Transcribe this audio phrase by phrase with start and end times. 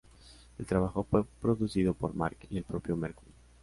[0.57, 3.31] El trabajo fue producido por Mack y el propio Mercury.